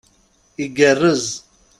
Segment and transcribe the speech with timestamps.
[0.63, 1.23] Igarrez!